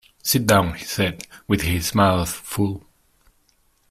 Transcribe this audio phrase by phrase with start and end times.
[0.23, 2.85] “Sit down,” he said, with his mouth full.